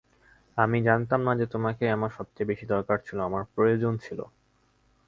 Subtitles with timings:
[0.57, 4.19] আমি জানতাম না যে তোমাকেই আমার সবচেয়ে বেশি দরকার ছিল আমার প্রয়োজন ছিল।